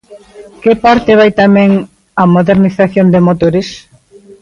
¿Que 0.63 0.71
parte 0.85 1.11
vai 1.19 1.31
tamén 1.41 1.71
á 2.21 2.23
modernización 2.35 3.07
de 3.13 3.23
motores? 3.27 3.67